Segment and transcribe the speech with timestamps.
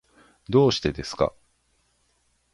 [0.49, 1.31] どうしてですか。